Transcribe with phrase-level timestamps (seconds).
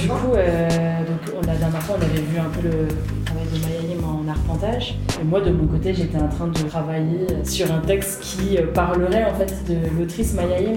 [0.00, 0.68] du coup, euh,
[1.04, 2.88] donc, la dernière fois, on avait vu un peu le
[3.24, 4.98] travail de Mayalim en arpentage.
[5.20, 9.24] Et moi, de mon côté, j'étais en train de travailler sur un texte qui parlerait
[9.24, 10.74] en fait de l'autrice Mayalim,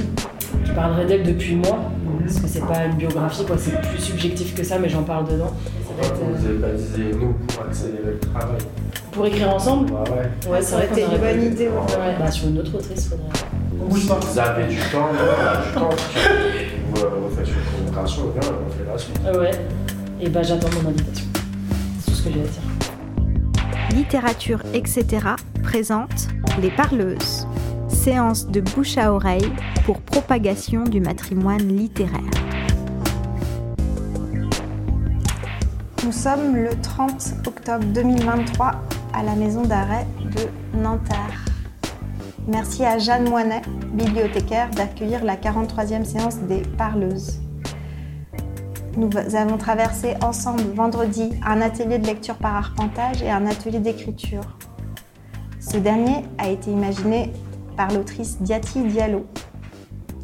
[0.66, 1.80] qui parlerait d'elle depuis moi.
[2.24, 5.28] Parce que c'est pas une biographie, quoi, c'est plus subjectif que ça, mais j'en parle
[5.28, 5.52] dedans.
[6.02, 8.62] Ça Vous avez baptisé nous pour accélérer le travail.
[9.12, 9.92] Pour écrire ensemble?
[9.92, 10.52] Bah ouais.
[10.52, 11.68] Ouais, c'est vrai que C'était une bonne idée.
[11.68, 13.26] Ouais, bah, sur une autre autrice, faudrait.
[13.90, 15.90] Oui, vous avez du temps, du temps.
[17.04, 19.20] Euh, une présentation, on vient, on fait la suite.
[19.26, 19.52] Ah ouais.
[20.20, 21.26] Et bah j'attends mon invitation.
[22.00, 23.96] C'est tout ce que j'ai à dire.
[23.96, 25.06] Littérature, etc.
[25.64, 26.28] présente
[26.62, 27.48] Les Parleuses,
[27.88, 29.52] séance de bouche à oreille
[29.86, 32.22] pour propagation du matrimoine littéraire.
[36.06, 38.74] Nous sommes le 30 octobre 2023
[39.14, 41.51] à la maison d'arrêt de Nanterre.
[42.48, 43.62] Merci à Jeanne Moinet,
[43.94, 47.40] bibliothécaire, d'accueillir la 43e séance des Parleuses.
[48.98, 54.58] Nous avons traversé ensemble vendredi un atelier de lecture par arpentage et un atelier d'écriture.
[55.60, 57.32] Ce dernier a été imaginé
[57.78, 59.28] par l'autrice Diati Diallo,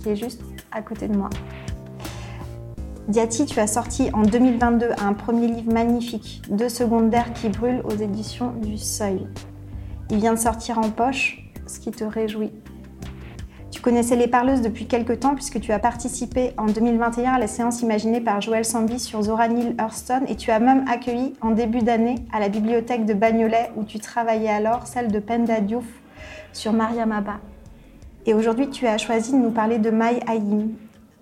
[0.02, 1.30] qui est juste à côté de moi.
[3.08, 7.84] Diati, tu as sorti en 2022 un premier livre magnifique, Deux secondes d'air qui brûle
[7.86, 9.28] aux éditions du Seuil.
[10.10, 12.52] Il vient de sortir en poche, ce qui te réjouit.
[13.72, 17.48] Tu connaissais les parleuses depuis quelques temps puisque tu as participé en 2021 à la
[17.48, 21.52] séance imaginée par Joël Sambi sur Zora Neale Hurston et tu as même accueilli en
[21.52, 25.86] début d'année à la bibliothèque de Bagnolet où tu travaillais alors celle de Penda Diouf
[26.54, 27.40] sur Mariam Abba.
[28.26, 30.72] Et aujourd'hui, tu as choisi de nous parler de Mai Hayim,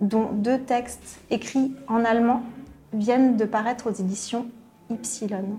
[0.00, 2.42] dont deux textes écrits en allemand
[2.92, 4.46] viennent de paraître aux éditions
[4.90, 5.58] Ypsilon.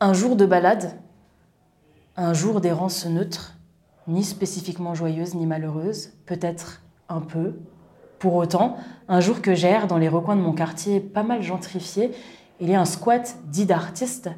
[0.00, 0.92] Un jour de balade,
[2.16, 3.58] un jour d'errance neutre,
[4.08, 7.54] ni spécifiquement joyeuse ni malheureuse, peut-être un peu.
[8.18, 8.76] Pour autant,
[9.08, 12.12] un jour que j'erre dans les recoins de mon quartier pas mal gentrifié,
[12.60, 14.30] il y a un squat dit d'artiste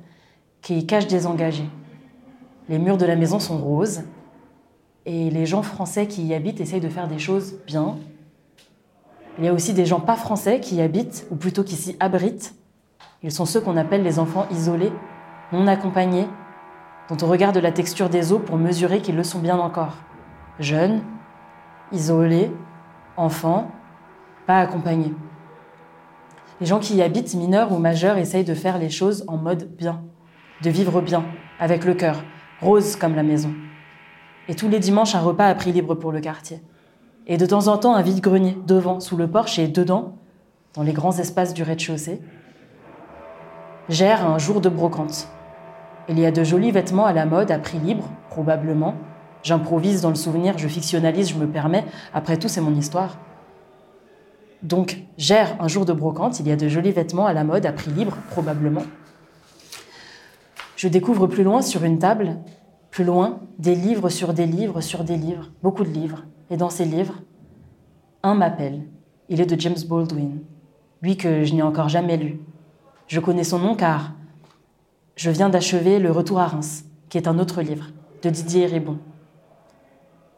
[0.60, 1.68] qui cache des engagés.
[2.68, 4.02] Les murs de la maison sont roses
[5.06, 7.96] et les gens français qui y habitent essayent de faire des choses bien.
[9.38, 11.96] Il y a aussi des gens pas français qui y habitent, ou plutôt qui s'y
[12.00, 12.54] abritent.
[13.22, 14.92] Ils sont ceux qu'on appelle les enfants isolés,
[15.52, 16.26] non accompagnés,
[17.08, 19.96] dont on regarde la texture des os pour mesurer qu'ils le sont bien encore.
[20.58, 21.02] Jeunes,
[21.92, 22.50] isolés,
[23.16, 23.70] enfants,
[24.46, 25.14] pas accompagnés.
[26.60, 29.68] Les gens qui y habitent, mineurs ou majeurs, essayent de faire les choses en mode
[29.76, 30.02] bien,
[30.62, 31.24] de vivre bien,
[31.60, 32.22] avec le cœur,
[32.60, 33.52] rose comme la maison.
[34.48, 36.60] Et tous les dimanches, un repas à prix libre pour le quartier.
[37.26, 40.16] Et de temps en temps, un vide-grenier, devant, sous le porche et dedans,
[40.74, 42.20] dans les grands espaces du rez-de-chaussée.
[43.88, 45.28] Gère un jour de brocante.
[46.08, 48.94] Il y a de jolis vêtements à la mode, à prix libre, probablement.
[49.42, 51.84] J'improvise dans le souvenir, je fictionnalise, je me permets.
[52.14, 53.18] Après tout, c'est mon histoire.
[54.62, 57.66] Donc, gère un jour de brocante, il y a de jolis vêtements à la mode,
[57.66, 58.82] à prix libre, probablement.
[60.76, 62.38] Je découvre plus loin, sur une table,
[62.90, 66.24] plus loin, des livres sur des livres sur des livres, beaucoup de livres.
[66.50, 67.14] Et dans ces livres,
[68.22, 68.82] un m'appelle.
[69.28, 70.40] Il est de James Baldwin,
[71.02, 72.40] lui que je n'ai encore jamais lu.
[73.06, 74.12] Je connais son nom car
[75.18, 77.86] je viens d'achever Le Retour à Reims, qui est un autre livre,
[78.22, 78.98] de Didier Ribon.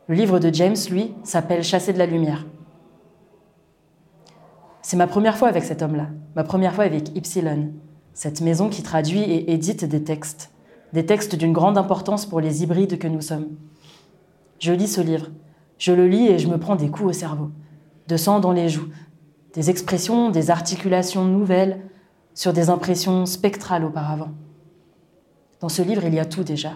[0.09, 2.47] Le livre de James, lui, s'appelle Chasser de la lumière.
[4.81, 7.73] C'est ma première fois avec cet homme-là, ma première fois avec Ypsilon,
[8.15, 10.51] cette maison qui traduit et édite des textes,
[10.95, 13.49] des textes d'une grande importance pour les hybrides que nous sommes.
[14.61, 15.27] Je lis ce livre,
[15.77, 17.51] je le lis et je me prends des coups au cerveau,
[18.09, 18.89] de sang dans les joues,
[19.53, 21.83] des expressions, des articulations nouvelles
[22.33, 24.31] sur des impressions spectrales auparavant.
[25.61, 26.73] Dans ce livre, il y a tout déjà.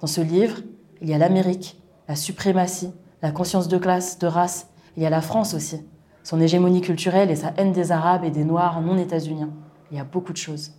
[0.00, 0.58] Dans ce livre,
[1.00, 4.68] il y a l'Amérique, la suprématie, la conscience de classe, de race.
[4.96, 5.82] Il y a la France aussi,
[6.22, 9.50] son hégémonie culturelle et sa haine des Arabes et des Noirs non états-uniens.
[9.90, 10.72] Il y a beaucoup de choses.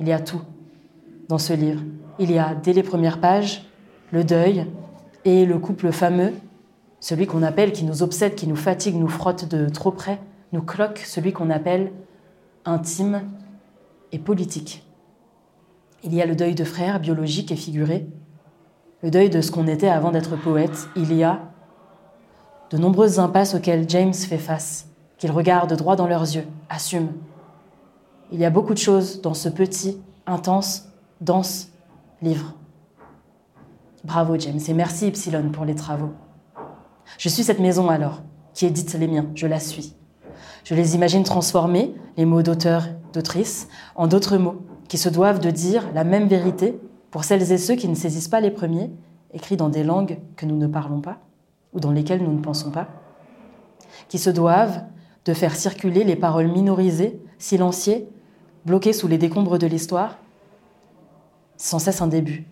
[0.00, 0.40] Il y a tout
[1.28, 1.82] dans ce livre.
[2.18, 3.64] Il y a, dès les premières pages,
[4.10, 4.66] le deuil
[5.24, 6.32] et le couple fameux,
[7.00, 10.20] celui qu'on appelle, qui nous obsède, qui nous fatigue, nous frotte de trop près,
[10.52, 11.92] nous cloque, celui qu'on appelle
[12.64, 13.22] intime
[14.12, 14.86] et politique.
[16.06, 18.06] Il y a le deuil de frères, biologique et figuré,
[19.02, 20.88] le deuil de ce qu'on était avant d'être poète.
[20.96, 21.40] Il y a
[22.68, 27.08] de nombreuses impasses auxquelles James fait face, qu'il regarde droit dans leurs yeux, assume.
[28.32, 30.90] Il y a beaucoup de choses dans ce petit, intense,
[31.22, 31.70] dense
[32.20, 32.52] livre.
[34.04, 36.12] Bravo James et merci Epsilon pour les travaux.
[37.16, 38.20] Je suis cette maison alors,
[38.52, 39.94] qui édite les miens, je la suis.
[40.64, 45.50] Je les imagine transformer, les mots d'auteur, d'autrice, en d'autres mots, qui se doivent de
[45.50, 46.78] dire la même vérité
[47.10, 48.90] pour celles et ceux qui ne saisissent pas les premiers,
[49.32, 51.18] écrits dans des langues que nous ne parlons pas
[51.72, 52.88] ou dans lesquelles nous ne pensons pas,
[54.08, 54.84] qui se doivent
[55.24, 58.08] de faire circuler les paroles minorisées, silenciées,
[58.64, 60.18] bloquées sous les décombres de l'histoire,
[61.56, 62.46] sans cesse un début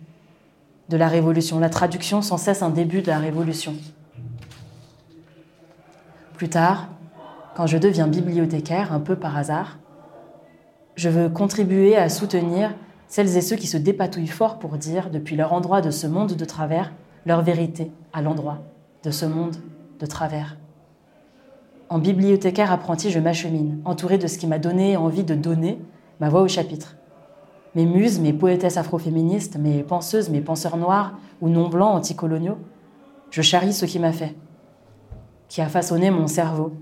[0.89, 3.75] de la révolution, la traduction sans cesse un début de la révolution.
[6.35, 6.89] Plus tard,
[7.55, 9.77] quand je deviens bibliothécaire, un peu par hasard,
[10.95, 12.73] je veux contribuer à soutenir
[13.07, 16.33] celles et ceux qui se dépatouillent fort pour dire, depuis leur endroit de ce monde
[16.33, 16.93] de travers,
[17.25, 18.59] leur vérité à l'endroit
[19.03, 19.55] de ce monde
[19.99, 20.57] de travers.
[21.89, 25.79] En bibliothécaire apprenti, je m'achemine, entourée de ce qui m'a donné envie de donner
[26.19, 26.95] ma voix au chapitre.
[27.75, 32.57] Mes muses, mes poétesses afroféministes, mes penseuses, mes penseurs noirs ou non blancs anticoloniaux,
[33.29, 34.35] je charrie ce qui m'a fait,
[35.49, 36.73] qui a façonné mon cerveau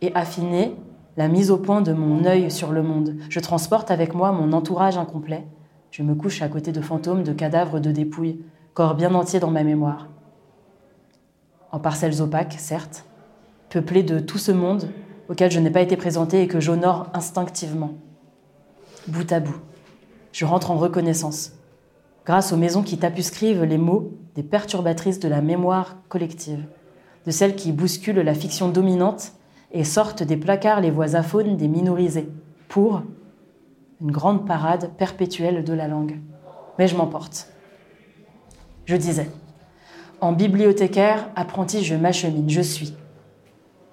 [0.00, 0.76] et affiné
[1.16, 3.16] la mise au point de mon œil sur le monde.
[3.28, 5.44] Je transporte avec moi mon entourage incomplet.
[5.90, 8.40] Je me couche à côté de fantômes, de cadavres, de dépouilles,
[8.74, 10.08] corps bien entier dans ma mémoire.
[11.70, 13.04] En parcelles opaques, certes,
[13.68, 14.88] peuplées de tout ce monde
[15.28, 17.94] auquel je n'ai pas été présentée et que j'honore instinctivement.
[19.08, 19.60] Bout à bout,
[20.32, 21.52] je rentre en reconnaissance,
[22.24, 26.64] grâce aux maisons qui tapuscrivent les mots des perturbatrices de la mémoire collective,
[27.26, 29.32] de celles qui bousculent la fiction dominante
[29.72, 32.28] et sortent des placards les voix aphones des minorisés,
[32.68, 33.02] pour
[34.00, 36.20] une grande parade perpétuelle de la langue.
[36.78, 37.48] Mais je m'emporte.
[38.86, 39.28] Je disais,
[40.20, 42.94] en bibliothécaire, apprenti, je m'achemine, je suis.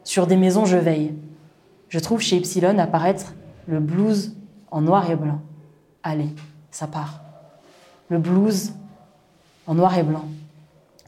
[0.04, 1.14] Sur des maisons, je veille.
[1.90, 3.34] Je trouve chez Epsilon apparaître
[3.68, 4.36] le blues
[4.72, 5.42] en noir et blanc.
[6.04, 6.30] Allez,
[6.72, 7.22] ça part.
[8.10, 8.74] Le blues
[9.68, 10.26] en noir et blanc,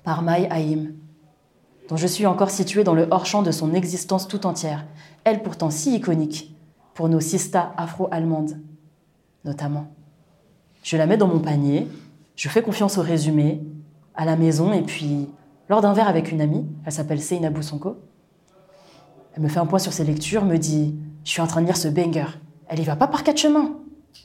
[0.04, 0.94] par Mai Haïm,
[1.92, 4.86] dont je suis encore située dans le hors-champ de son existence tout entière,
[5.26, 6.56] elle pourtant si iconique
[6.94, 8.62] pour nos sistas afro-allemandes,
[9.44, 9.88] notamment.
[10.84, 11.90] Je la mets dans mon panier,
[12.38, 13.62] je fais confiance au résumé,
[14.16, 15.28] à la maison, et puis,
[15.68, 17.98] lors d'un verre avec une amie, elle s'appelle Seina Boussonko,
[19.36, 20.96] elle me fait un point sur ses lectures, me dit
[21.26, 22.26] Je suis en train de lire ce banger.
[22.70, 23.72] Elle y va pas par quatre chemins.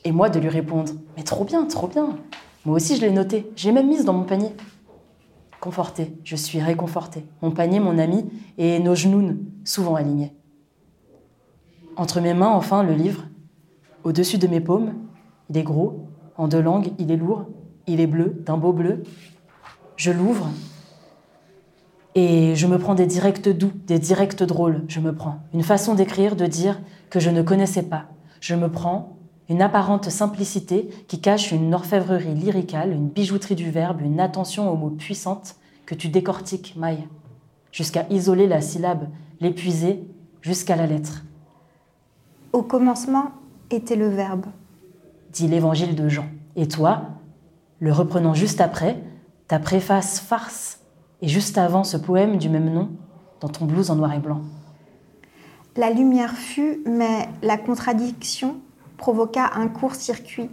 [0.05, 2.17] Et moi de lui répondre Mais trop bien, trop bien.
[2.65, 4.51] Moi aussi je l'ai noté, j'ai même mise dans mon panier.
[5.59, 7.25] Confortée, je suis réconfortée.
[7.41, 8.25] Mon panier, mon ami,
[8.57, 10.33] et nos genoux souvent alignés.
[11.95, 13.25] Entre mes mains, enfin, le livre.
[14.03, 14.93] Au-dessus de mes paumes,
[15.49, 16.07] il est gros,
[16.37, 17.45] en deux langues, il est lourd,
[17.87, 19.03] il est bleu, d'un beau bleu.
[19.95, 20.49] Je l'ouvre
[22.19, 25.39] et je me prends des directs doux, des directs drôles, je me prends.
[25.53, 26.81] Une façon d'écrire, de dire
[27.11, 28.05] que je ne connaissais pas.
[28.39, 29.16] Je me prends
[29.49, 34.75] une apparente simplicité qui cache une orfèvrerie lyricale, une bijouterie du verbe, une attention aux
[34.75, 35.55] mots puissante
[35.85, 37.07] que tu décortiques, Maï,
[37.71, 39.07] jusqu'à isoler la syllabe,
[39.39, 40.03] l'épuiser
[40.41, 41.23] jusqu'à la lettre.
[42.51, 43.31] Au commencement
[43.71, 44.45] était le verbe,
[45.31, 46.25] dit l'évangile de Jean.
[46.55, 47.03] Et toi,
[47.79, 49.01] le reprenant juste après,
[49.47, 50.81] ta préface farce
[51.21, 52.89] et juste avant ce poème du même nom
[53.39, 54.41] dans ton blouse en noir et blanc.
[55.75, 58.55] La lumière fut, mais la contradiction
[58.97, 60.49] provoqua un court-circuit,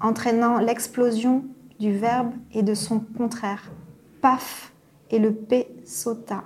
[0.00, 1.44] entraînant l'explosion
[1.78, 3.70] du verbe et de son contraire.
[4.20, 4.72] Paf
[5.10, 6.44] et le P sauta.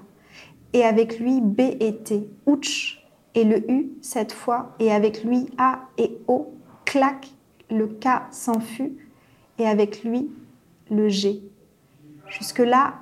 [0.72, 3.02] Et avec lui B et T, ouch,
[3.34, 7.28] et le U cette fois, et avec lui A et O, clac,
[7.70, 8.96] le K s'enfuit,
[9.58, 10.31] et avec lui
[10.91, 11.43] le G.
[12.29, 12.94] Jusque-là,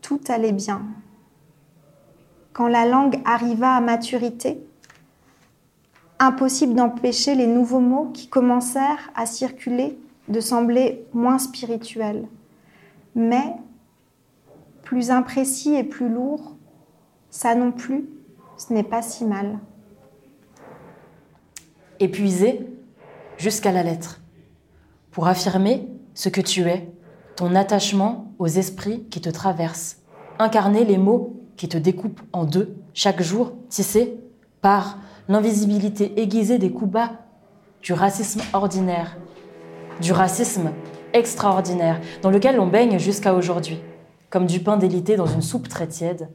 [0.00, 0.82] tout allait bien.
[2.52, 4.64] Quand la langue arriva à maturité,
[6.22, 9.98] impossible d'empêcher les nouveaux mots qui commencèrent à circuler
[10.28, 12.28] de sembler moins spirituels,
[13.16, 13.56] mais
[14.84, 16.56] plus imprécis et plus lourds,
[17.30, 18.08] ça non plus,
[18.56, 19.58] ce n'est pas si mal.
[21.98, 22.68] Épuisé
[23.36, 24.20] jusqu'à la lettre,
[25.10, 26.88] pour affirmer ce que tu es,
[27.34, 29.98] ton attachement aux esprits qui te traversent,
[30.38, 34.20] incarner les mots qui te découpent en deux, chaque jour tissé
[34.60, 34.98] par
[35.28, 37.10] l'invisibilité aiguisée des coups bas
[37.82, 39.16] du racisme ordinaire,
[40.00, 40.70] du racisme
[41.12, 43.80] extraordinaire, dans lequel on baigne jusqu'à aujourd'hui,
[44.30, 46.28] comme du pain délité dans une soupe très tiède,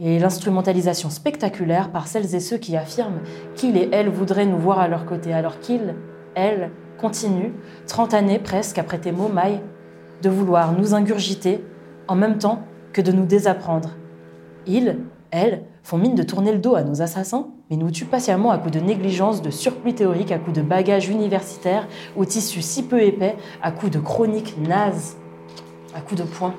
[0.00, 3.20] et l'instrumentalisation spectaculaire par celles et ceux qui affirment
[3.56, 5.94] qu'ils et elles voudraient nous voir à leur côté, alors qu'ils,
[6.34, 7.52] elles, continuent,
[7.86, 9.60] trente années presque après tes mots, mailles,
[10.22, 11.64] de vouloir nous ingurgiter
[12.06, 12.62] en même temps
[12.92, 13.90] que de nous désapprendre.
[14.66, 14.98] Ils,
[15.30, 18.58] elles, font mine de tourner le dos à nos assassins, mais nous tuent patiemment à
[18.58, 23.02] coups de négligence, de surplus théorique, à coups de bagages universitaires, au tissu si peu
[23.02, 25.16] épais, à coups de chroniques nazes,
[25.94, 26.54] à coups de poing,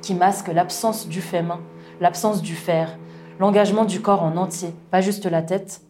[0.00, 1.60] qui masquent l'absence du fait main,
[2.00, 2.98] l'absence du faire,
[3.38, 5.82] l'engagement du corps en entier, pas juste la tête,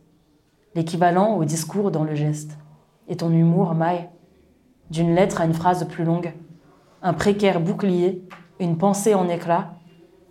[0.74, 2.56] l'équivalent au discours dans le geste.
[3.08, 4.08] Et ton humour, Maï,
[4.90, 6.32] d'une lettre à une phrase plus longue,
[7.02, 8.24] un précaire bouclier,
[8.60, 9.74] une pensée en éclat,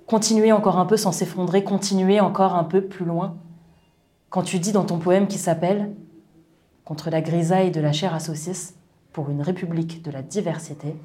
[0.08, 3.38] continuer encore un peu sans s'effondrer, continuer encore un peu plus loin.
[4.32, 5.94] Quand tu dis dans ton poème qui s'appelle
[6.86, 8.76] Contre la grisaille de la chair à saucisse
[9.12, 10.96] pour une république de la diversité.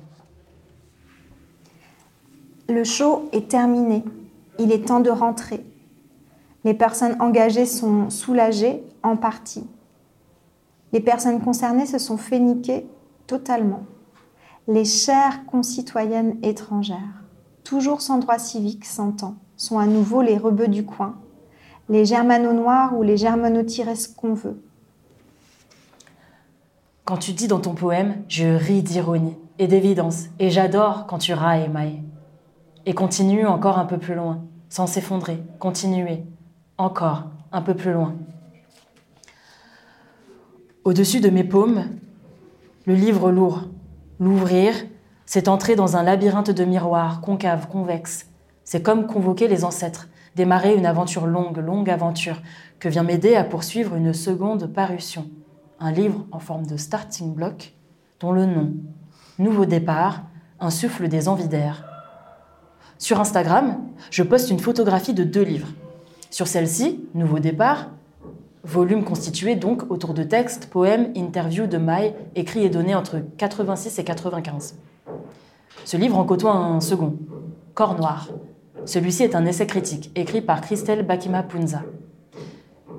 [2.68, 4.04] Le show est terminé.
[4.60, 5.66] Il est temps de rentrer.
[6.62, 9.66] Les personnes engagées sont soulagées en partie.
[10.92, 12.86] Les personnes concernées se sont fait niquer
[13.26, 13.82] totalement.
[14.68, 17.24] Les chères concitoyennes étrangères,
[17.64, 21.16] toujours sans droit civique, s'entend, sont à nouveau les rebeux du coin,
[21.88, 24.60] les germano-noirs ou les germano-tirés qu'on veut.
[27.04, 31.32] Quand tu dis dans ton poème, je ris d'ironie et d'évidence, et j'adore quand tu
[31.32, 32.02] railles, Maï.
[32.84, 36.24] Et continue encore un peu plus loin, sans s'effondrer, continuer,
[36.78, 38.14] encore un peu plus loin.
[40.84, 41.84] Au-dessus de mes paumes,
[42.86, 43.62] le livre lourd.
[44.18, 44.72] L'ouvrir,
[45.26, 48.26] c'est entrer dans un labyrinthe de miroirs, concaves, convexes.
[48.64, 52.42] C'est comme convoquer les ancêtres, démarrer une aventure longue, longue aventure,
[52.78, 55.26] que vient m'aider à poursuivre une seconde parution.
[55.80, 57.72] Un livre en forme de starting block,
[58.20, 58.74] dont le nom,
[59.38, 60.22] Nouveau départ,
[60.60, 61.84] insuffle des envies d'air.
[62.96, 63.78] Sur Instagram,
[64.10, 65.68] je poste une photographie de deux livres.
[66.30, 67.88] Sur celle-ci, Nouveau départ,
[68.62, 73.98] volume constitué donc autour de textes, poèmes, interviews de Maï, écrits et donnés entre 86
[73.98, 74.76] et 95.
[75.84, 77.16] Ce livre en côtoie un second,
[77.74, 78.28] Corps noir.
[78.84, 81.82] Celui-ci est un essai critique, écrit par Christelle Bakima Punza.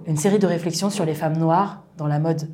[0.05, 2.49] Une série de réflexions sur les femmes noires dans la mode.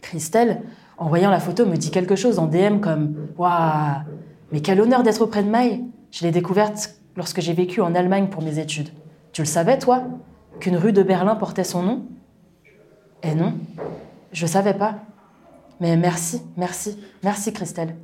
[0.00, 0.62] Christelle,
[0.98, 4.02] en voyant la photo, me dit quelque chose en DM comme Waouh,
[4.52, 8.28] mais quel honneur d'être auprès de Maï Je l'ai découverte lorsque j'ai vécu en Allemagne
[8.28, 8.90] pour mes études.
[9.32, 10.04] Tu le savais, toi?
[10.60, 12.06] Qu'une rue de Berlin portait son nom?
[13.22, 13.54] Eh non,
[14.32, 14.96] je savais pas.
[15.80, 17.96] Mais merci, merci, merci Christelle.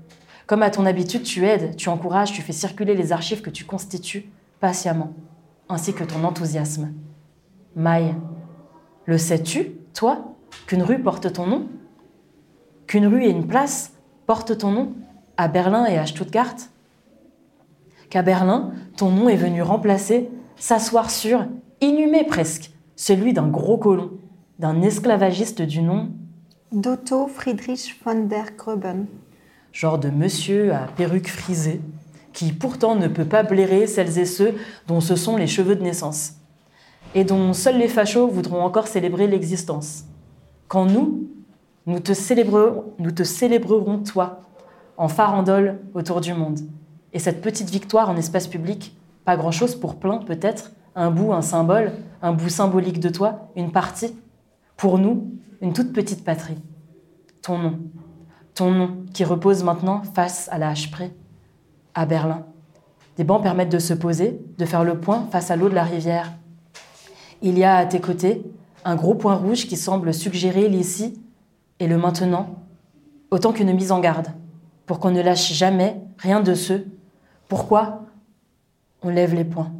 [0.51, 3.65] Comme à ton habitude, tu aides, tu encourages, tu fais circuler les archives que tu
[3.65, 5.13] constitues patiemment,
[5.69, 6.93] ainsi que ton enthousiasme.
[7.77, 8.17] Maï,
[9.05, 10.35] le sais-tu, toi,
[10.67, 11.69] qu'une rue porte ton nom?
[12.89, 13.93] Qu'une rue et une place
[14.27, 14.95] portent ton nom
[15.37, 16.57] à Berlin et à Stuttgart?
[18.09, 21.47] Qu'à Berlin, ton nom est venu remplacer, s'asseoir sur
[21.81, 24.11] inhumé presque, celui d'un gros colon,
[24.59, 26.09] d'un esclavagiste du nom
[26.73, 29.07] d'Otto Friedrich von der Gruben.
[29.73, 31.81] Genre de monsieur à perruque frisée,
[32.33, 34.55] qui pourtant ne peut pas blairer celles et ceux
[34.87, 36.35] dont ce sont les cheveux de naissance,
[37.15, 40.05] et dont seuls les fachos voudront encore célébrer l'existence.
[40.69, 41.29] Quand nous,
[41.87, 44.43] nous te, célébrerons, nous te célébrerons toi,
[44.97, 46.61] en farandole autour du monde.
[47.13, 51.43] Et cette petite victoire en espace public, pas grand-chose pour plein peut-être, un bout, un
[51.43, 54.15] symbole, un bout symbolique de toi, une partie.
[54.77, 56.59] Pour nous, une toute petite patrie.
[57.43, 57.79] Ton nom.
[58.61, 61.15] Ton nom qui repose maintenant face à la près,
[61.95, 62.45] à Berlin.
[63.17, 65.83] Des bancs permettent de se poser, de faire le point face à l'eau de la
[65.83, 66.31] rivière.
[67.41, 68.45] Il y a à tes côtés
[68.85, 71.19] un gros point rouge qui semble suggérer l'ici
[71.79, 72.55] et le maintenant,
[73.31, 74.29] autant qu'une mise en garde,
[74.85, 76.85] pour qu'on ne lâche jamais rien de ce
[77.49, 78.03] pourquoi
[79.01, 79.73] on lève les poings?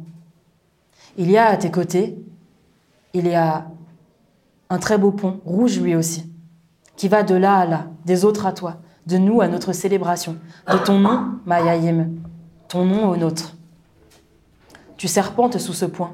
[1.19, 2.17] Il y a à tes côtés,
[3.13, 3.67] il y a
[4.71, 6.30] un très beau pont, rouge lui aussi,
[7.01, 8.77] qui va de là à là, des autres à toi,
[9.07, 10.37] de nous à notre célébration,
[10.71, 12.11] de ton nom, Mayayim,
[12.67, 13.55] ton nom au nôtre.
[14.97, 16.13] Tu serpentes sous ce point,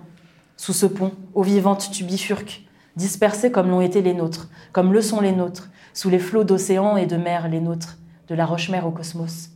[0.56, 2.66] sous ce pont, eau vivante, tu bifurques,
[2.96, 6.96] dispersées comme l'ont été les nôtres, comme le sont les nôtres, sous les flots d'océan
[6.96, 7.98] et de mer, les nôtres,
[8.30, 9.50] de la roche-mer au cosmos.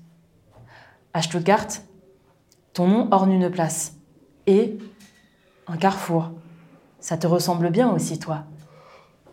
[1.13, 1.67] À Stuttgart,
[2.73, 3.93] ton nom orne une place,
[4.47, 4.77] et
[5.67, 6.31] un carrefour.
[7.00, 8.43] Ça te ressemble bien aussi, toi.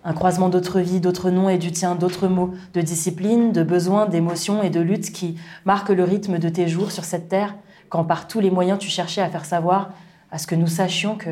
[0.08, 4.06] Un croisement d'autres vies, d'autres noms et du tien, d'autres mots, de discipline, de besoins,
[4.06, 7.54] d'émotions et de luttes qui marquent le rythme de tes jours sur cette terre,
[7.90, 9.90] quand par tous les moyens tu cherchais à faire savoir,
[10.30, 11.28] à ce que nous sachions que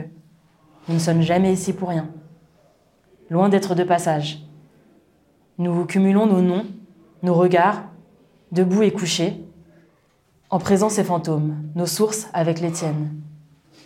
[0.89, 2.11] nous ne sommes jamais ici pour rien.
[3.31, 4.47] Loin d'être de passage.
[5.57, 6.67] Nous cumulons nos noms,
[7.23, 7.83] nos regards,
[8.53, 9.43] debout et couchés,
[10.51, 13.23] en présence et fantômes, nos sources avec les tiennes.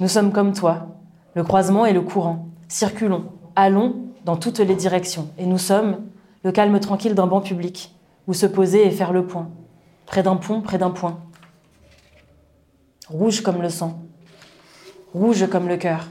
[0.00, 0.97] Nous sommes comme toi,
[1.37, 2.49] le croisement et le courant.
[2.66, 5.28] Circulons, allons dans toutes les directions.
[5.38, 5.98] Et nous sommes
[6.44, 7.94] le calme tranquille d'un banc public,
[8.26, 9.48] où se poser et faire le point.
[10.06, 11.20] Près d'un pont, près d'un point.
[13.08, 14.02] Rouge comme le sang.
[15.14, 16.08] Rouge comme le cœur.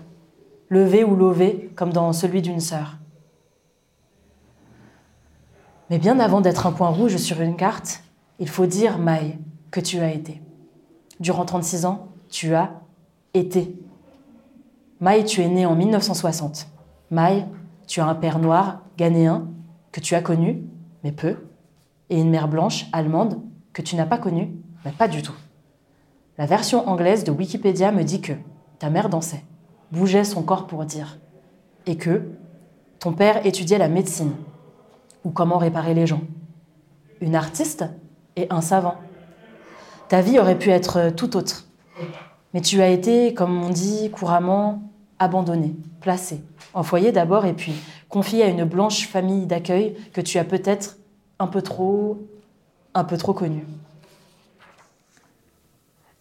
[0.70, 2.98] Levé ou lové comme dans celui d'une sœur.
[5.90, 8.04] Mais bien avant d'être un point rouge sur une carte,
[8.38, 9.38] il faut dire, Maï,
[9.72, 10.42] que tu as été.
[11.20, 12.72] Durant 36 ans, tu as
[13.34, 13.76] été
[15.00, 16.68] Maï, tu es né en 1960.
[17.10, 17.46] Maï,
[17.90, 19.48] tu as un père noir, ghanéen,
[19.92, 20.64] que tu as connu,
[21.04, 21.38] mais peu,
[22.12, 23.42] et une mère blanche, allemande,
[23.74, 24.54] que tu n'as pas connue,
[24.86, 25.34] mais pas du tout.
[26.38, 28.34] La version anglaise de Wikipédia me dit que
[28.78, 29.44] ta mère dansait,
[29.92, 31.18] bougeait son corps pour dire,
[31.88, 32.30] et que
[33.00, 34.34] ton père étudiait la médecine,
[35.24, 36.22] ou comment réparer les gens.
[37.22, 37.86] Une artiste
[38.36, 38.98] et un savant.
[40.10, 41.66] Ta vie aurait pu être tout autre.
[42.54, 44.84] Mais tu as été, comme on dit couramment,
[45.18, 47.74] abandonné, placé, en foyer d'abord et puis
[48.10, 50.98] confié à une blanche famille d'accueil que tu as peut-être
[51.40, 52.18] un peu trop,
[52.94, 53.66] un peu trop connue.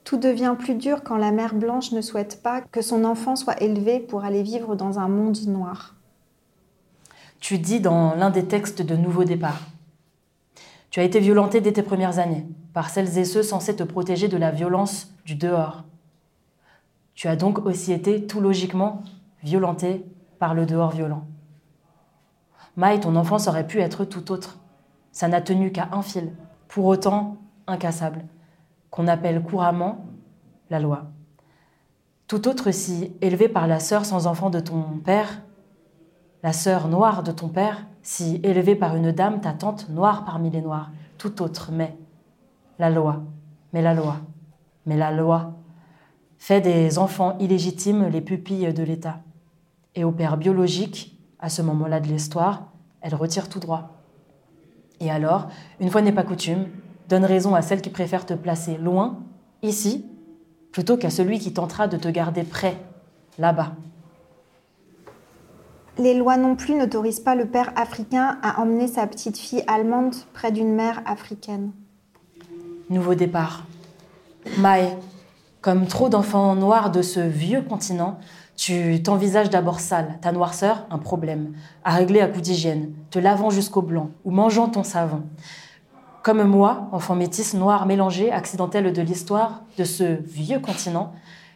[0.04, 3.62] Tout devient plus dur quand la mère blanche ne souhaite pas que son enfant soit
[3.62, 5.96] élevé pour aller vivre dans un monde noir.
[7.40, 9.60] Tu dis dans l'un des textes de Nouveau départ.
[10.90, 14.28] Tu as été violenté dès tes premières années par celles et ceux censés te protéger
[14.28, 15.84] de la violence du dehors.
[17.14, 19.02] Tu as donc aussi été tout logiquement
[19.42, 20.04] violenté
[20.38, 21.26] par le dehors violent.
[22.76, 24.58] Maï, ton enfance aurait pu être tout autre.
[25.12, 26.32] Ça n'a tenu qu'à un fil,
[26.68, 28.24] pour autant incassable
[28.90, 30.06] qu'on appelle couramment
[30.70, 31.04] la loi.
[32.26, 35.42] Tout autre si élevé par la sœur sans enfant de ton père,
[36.42, 40.50] la sœur noire de ton père, si élevée par une dame, ta tante noire parmi
[40.50, 41.96] les noirs, tout autre, mais
[42.78, 43.22] la loi,
[43.72, 44.18] mais la loi,
[44.86, 45.54] mais la loi
[46.38, 49.20] fait des enfants illégitimes les pupilles de l'État.
[49.94, 54.02] Et au père biologique, à ce moment-là de l'histoire, elle retire tout droit.
[55.00, 55.48] Et alors,
[55.80, 56.66] une fois n'est pas coutume,
[57.08, 59.20] donne raison à celle qui préfère te placer loin,
[59.62, 60.04] ici,
[60.72, 62.76] plutôt qu'à celui qui tentera de te garder près,
[63.38, 63.72] là-bas.
[65.98, 70.14] Les lois non plus n'autorisent pas le père africain à emmener sa petite fille allemande
[70.32, 71.72] près d'une mère africaine.
[72.88, 73.64] Nouveau départ.
[74.58, 74.96] Maï,
[75.60, 78.18] comme trop d'enfants noirs de ce vieux continent,
[78.58, 81.52] tu t'envisages d'abord sale, ta noirceur, un problème,
[81.84, 85.22] à régler à coup d'hygiène, te lavant jusqu'au blanc ou mangeant ton savon.
[86.24, 91.12] Comme moi, enfant métisse, noir, mélangé, accidentel de l'histoire de ce vieux continent,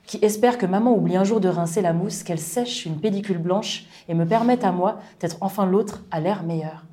[0.07, 3.39] qui espère que maman oublie un jour de rincer la mousse, qu'elle sèche une pellicule
[3.39, 6.87] blanche et me permette à moi d'être enfin l'autre à l'air meilleur.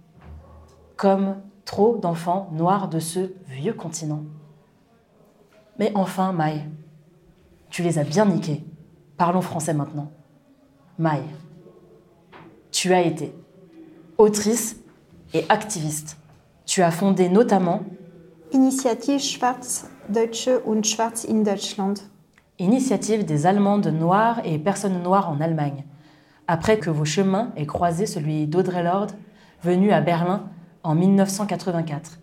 [0.98, 4.24] Comme trop d'enfants noirs de ce vieux continent.
[5.78, 6.66] Mais enfin, Maï,
[7.70, 8.66] tu les as bien niqués.
[9.20, 10.10] Parlons français maintenant.
[10.98, 11.20] Maï,
[12.72, 13.36] tu as été
[14.18, 14.78] autrice
[15.34, 16.18] et activiste.
[16.66, 17.82] Tu as fondé notamment
[18.54, 21.96] Initiative Schwarz Deutsche und Schwarz in Deutschland.
[22.60, 25.84] Initiative des Allemandes noires et personnes noires en Allemagne,
[26.48, 29.12] après que vos chemins aient croisé celui d'Audrey Lorde,
[29.64, 30.46] venue à Berlin
[30.84, 32.20] en 1984.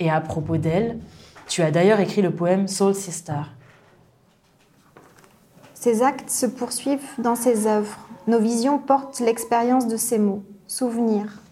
[0.00, 0.98] Et à propos d'elle,
[1.46, 3.42] tu as d'ailleurs écrit le poème Soul Sister.
[5.84, 7.98] Ces actes se poursuivent dans ses œuvres.
[8.26, 11.42] Nos visions portent l'expérience de ces mots, souvenirs,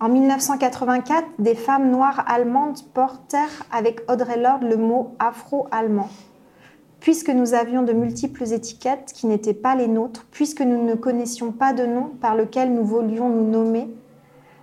[0.00, 6.08] en 1984, des femmes noires allemandes portèrent avec Audrey Lorde le mot afro-allemand.
[7.00, 11.52] Puisque nous avions de multiples étiquettes qui n'étaient pas les nôtres, puisque nous ne connaissions
[11.52, 13.94] pas de nom par lequel nous voulions nous nommer,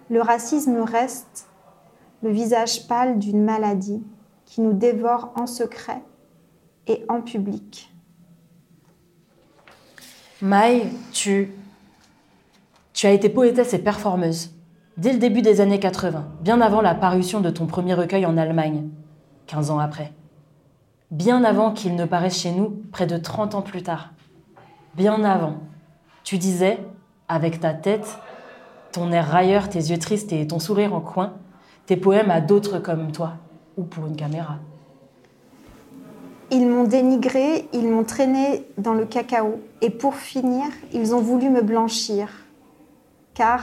[0.10, 1.48] le racisme reste
[2.24, 4.02] le visage pâle d'une maladie
[4.46, 6.02] qui nous dévore en secret
[6.88, 7.91] et en public.
[10.42, 11.52] Maï, tu,
[12.94, 14.50] tu as été poétesse et performeuse
[14.98, 18.38] dès le début des années 80, bien avant la parution de ton premier recueil en
[18.38, 18.90] Allemagne,
[19.46, 20.14] 15 ans après.
[21.12, 24.14] Bien avant qu'il ne paraisse chez nous, près de 30 ans plus tard.
[24.96, 25.58] Bien avant.
[26.24, 26.80] Tu disais,
[27.28, 28.18] avec ta tête,
[28.92, 31.34] ton air railleur, tes yeux tristes et ton sourire en coin,
[31.86, 33.34] tes poèmes à d'autres comme toi,
[33.78, 34.58] ou pour une caméra.
[36.54, 41.50] Ils m'ont dénigré, ils m'ont traîné dans le cacao, et pour finir, ils ont voulu
[41.50, 42.28] me blanchir.
[43.34, 43.62] Car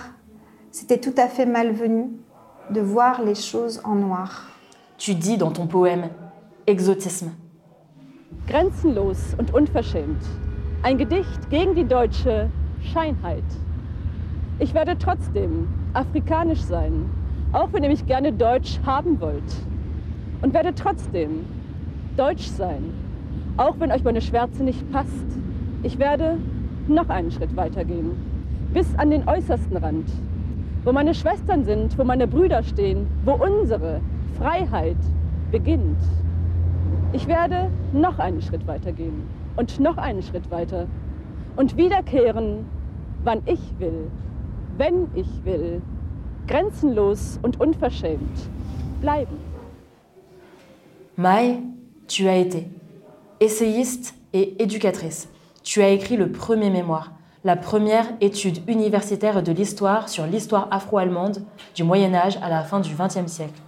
[0.70, 2.07] c'était tout à fait malvenu
[2.70, 4.48] de voir les choses en noir.
[4.96, 6.09] Tu dis dans ton poème
[6.66, 7.33] Exotisme.
[8.46, 10.22] Grenzenlos und unverschämt.
[10.83, 12.48] Ein Gedicht gegen die deutsche
[12.81, 13.44] Scheinheit.
[14.61, 17.05] Ich werde trotzdem afrikanisch sein,
[17.53, 19.57] auch wenn ihr mich gerne deutsch haben wollt.
[20.40, 21.44] Und werde trotzdem
[22.18, 22.92] deutsch sein,
[23.57, 25.26] auch wenn euch meine Schwärze nicht passt.
[25.83, 26.38] Ich werde
[26.88, 28.12] noch einen Schritt weitergehen,
[28.72, 30.11] bis an den äußersten Rand,
[30.85, 34.00] wo meine Schwestern sind, wo meine Brüder stehen, wo unsere
[34.37, 34.96] Freiheit
[35.52, 36.00] beginnt.
[37.12, 39.22] Ich werde noch einen Schritt weiter gehen
[39.57, 40.87] und noch einen Schritt weiter
[41.57, 42.66] und wiederkehren,
[43.24, 44.11] wann ich will,
[44.76, 45.83] wenn ich will,
[46.46, 48.50] grenzenlos und unverschämt
[49.00, 49.37] bleiben.
[51.16, 51.59] Mai,
[52.09, 52.66] tu as été
[53.38, 55.29] essayiste et éducatrice.
[55.62, 57.12] Tu as écrit le premier mémoire,
[57.44, 61.44] la première étude universitaire de l'histoire sur l'histoire afro-allemande
[61.75, 63.61] du Moyen Âge à la fin du XXe siècle,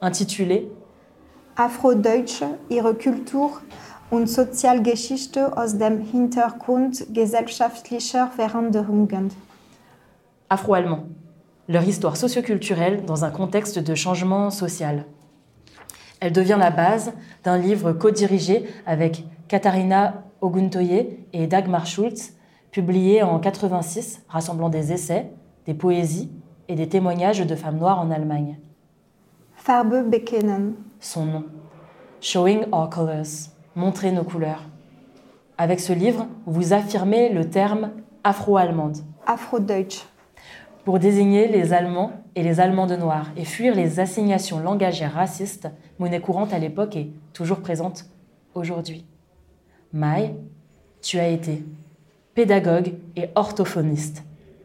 [0.00, 0.72] intitulée
[1.56, 3.60] Afrodeutsche, ihre Kultur
[4.10, 9.28] und Sozialgeschichte aus dem Hintergrund gesellschaftlicher Veränderungen.
[10.48, 11.04] Afro-allemands,
[11.68, 15.04] leur histoire socioculturelle dans un contexte de changement social.
[16.22, 22.34] Elle devient la base d'un livre co-dirigé avec Katharina Oguntoye et Dagmar Schultz,
[22.70, 25.32] publié en 86, rassemblant des essais,
[25.66, 26.30] des poésies
[26.68, 28.56] et des témoignages de femmes noires en Allemagne.
[29.56, 30.74] Farbe bekennen.
[31.00, 31.44] Son nom.
[32.20, 33.50] Showing Our Colors.
[33.74, 34.62] Montrer nos couleurs.
[35.58, 37.90] Avec ce livre, vous affirmez le terme
[38.22, 40.06] afro-allemande Afrodeutsch.
[40.84, 45.68] pour désigner les Allemands et les Allemands de noir et fuir les assignations langagères racistes,
[45.98, 48.06] monnaie courante à l'époque et toujours présente
[48.54, 49.04] aujourd'hui.
[49.92, 50.34] Mai,
[51.02, 51.64] tu as été
[52.34, 54.22] pédagogue et orthophoniste.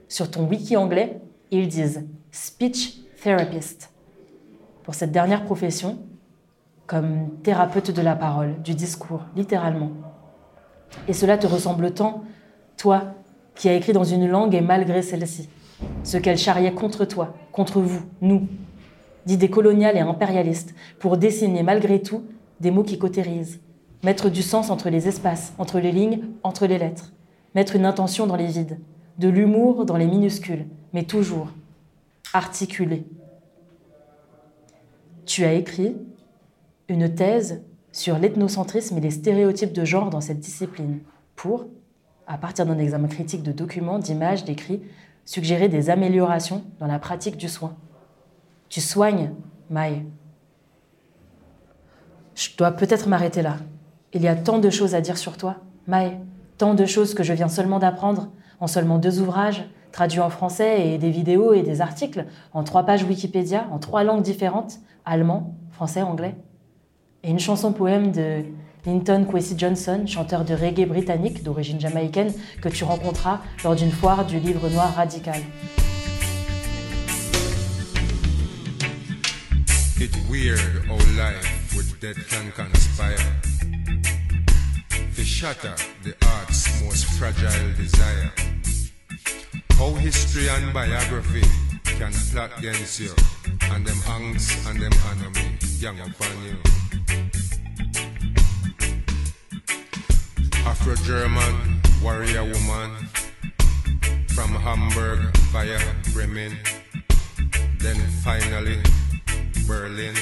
[0.07, 1.19] Sur ton wiki anglais,
[1.51, 3.91] ils disent speech therapist.
[4.83, 5.97] Pour cette dernière profession,
[6.85, 9.91] comme thérapeute de la parole, du discours, littéralement.
[11.09, 12.23] Et cela te ressemble tant,
[12.77, 13.03] toi,
[13.55, 15.49] qui as écrit dans une langue et malgré celle-ci,
[16.03, 18.47] ce qu'elle charriait contre toi, contre vous, nous,
[19.25, 22.23] d'idées coloniales et impérialistes, pour dessiner malgré tout
[22.59, 23.59] des mots qui cautérisent,
[24.03, 27.11] mettre du sens entre les espaces, entre les lignes, entre les lettres,
[27.55, 28.79] mettre une intention dans les vides,
[29.17, 31.49] de l'humour dans les minuscules, mais toujours
[32.33, 33.05] articulé.
[35.25, 35.95] Tu as écrit
[36.87, 37.61] une thèse
[37.91, 40.99] sur l'ethnocentrisme et les stéréotypes de genre dans cette discipline,
[41.35, 41.65] pour,
[42.27, 44.81] à partir d'un examen critique de documents, d'images, d'écrits,
[45.27, 47.75] suggérer des améliorations dans la pratique du soin.
[48.69, 49.33] Tu soignes,
[49.69, 50.05] Maï.
[52.33, 53.57] Je dois peut-être m'arrêter là.
[54.13, 56.17] Il y a tant de choses à dire sur toi, Maï,
[56.57, 58.29] tant de choses que je viens seulement d'apprendre
[58.61, 62.83] en seulement deux ouvrages, traduits en français et des vidéos et des articles, en trois
[62.83, 66.37] pages Wikipédia, en trois langues différentes, allemand, français, anglais.
[67.23, 68.43] Et une chanson poème de
[68.87, 74.25] Linton Kwesi Johnson, chanteur de reggae britannique d'origine jamaïcaine, que tu rencontras lors d'une foire
[74.25, 75.41] du livre noir radical.
[79.99, 83.17] It's weird how life with death can conspire
[85.17, 88.31] to shatter the heart's most fragile desire.
[89.77, 91.45] How history and biography
[91.99, 93.11] can plot against you,
[93.69, 96.86] and them angst and them enemy gang upon you.
[100.65, 102.91] Afro-German warrior woman
[104.29, 105.19] from Hamburg
[105.51, 105.79] via
[106.13, 106.57] Bremen,
[107.79, 108.77] then finally
[109.67, 110.15] Berlin.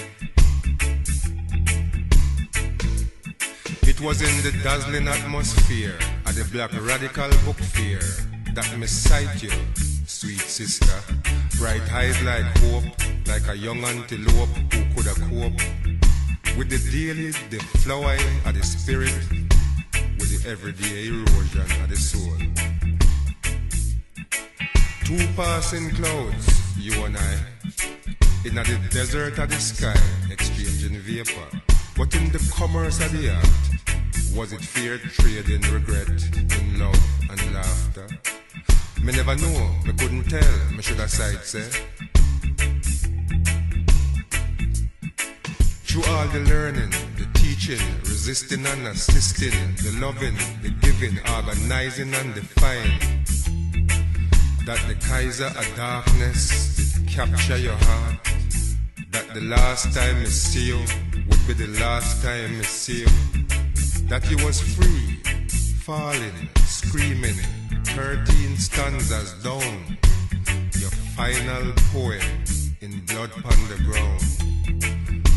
[3.83, 8.01] It was in the dazzling atmosphere at the Black Radical Book Fair
[8.53, 9.51] that me sight you,
[10.05, 10.99] sweet sister.
[11.57, 12.85] Bright eyes like hope,
[13.27, 15.61] like a young antelope who could have cope
[16.57, 19.13] with the daily, the flowering of the spirit,
[20.47, 22.37] everyday erosion of the soul.
[25.03, 27.37] Two passing clouds, you and I,
[28.45, 31.61] in the desert of the sky, exchanging vapor.
[31.97, 37.53] But in the commerce of the art, was it fair trading regret in love and
[37.53, 38.07] laughter?
[39.01, 41.69] Me never know, me couldn't tell, me should have side say.
[45.85, 46.93] Through all the learning,
[47.55, 52.99] teaching, resisting and assisting, the loving, the giving, organizing and defying,
[54.65, 58.19] that the Kaiser of darkness capture your heart.
[59.11, 60.79] That the last time I see you
[61.29, 63.05] would be the last time I see.
[64.09, 65.21] That you was free,
[65.79, 67.39] falling, screaming,
[67.85, 69.97] 13 stanzas down.
[70.79, 72.21] Your final poem
[72.81, 74.34] in blood on the ground.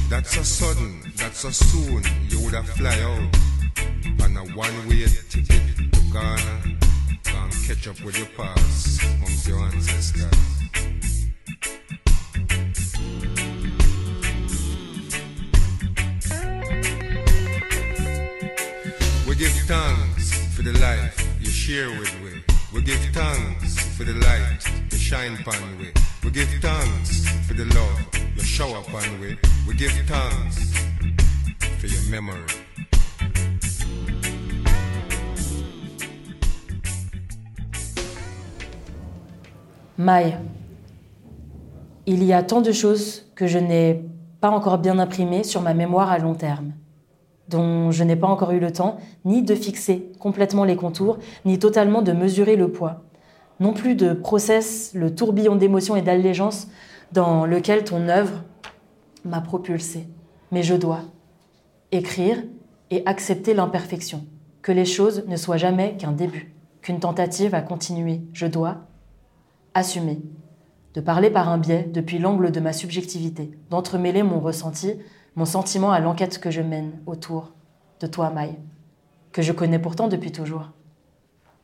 [0.09, 5.93] That's a sudden, that's a soon you would have fly out on a one-way ticket
[5.93, 6.77] to Ghana.
[7.25, 10.25] Can't catch up with your past amongst your ancestors.
[19.29, 22.43] We give thanks for the life you share with we.
[22.73, 25.91] We give thanks for the light shine upon we.
[26.31, 27.99] Give thanks for the love
[28.37, 29.39] you upon we.
[29.67, 30.57] We give thanks
[31.81, 32.45] for your memory.
[39.97, 40.37] Maï.
[42.05, 44.05] Il y a tant de choses que je n'ai
[44.43, 46.73] pas encore bien imprimées sur ma mémoire à long terme,
[47.49, 51.59] dont je n'ai pas encore eu le temps ni de fixer complètement les contours, ni
[51.59, 53.08] totalement de mesurer le poids,
[53.61, 56.69] non plus de process le tourbillon d'émotions et d'allégeance
[57.13, 58.45] dans lequel ton œuvre
[59.25, 60.09] m'a propulsé.
[60.53, 61.03] Mais je dois,
[61.91, 62.37] Écrire
[62.91, 64.27] et accepter l'imperfection,
[64.61, 68.21] que les choses ne soient jamais qu'un début, qu'une tentative à continuer.
[68.35, 68.87] Je dois
[69.73, 70.21] assumer,
[70.93, 74.97] de parler par un biais depuis l'angle de ma subjectivité, d'entremêler mon ressenti,
[75.35, 77.53] mon sentiment à l'enquête que je mène autour
[78.01, 78.55] de toi, Maï,
[79.33, 80.69] que je connais pourtant depuis toujours.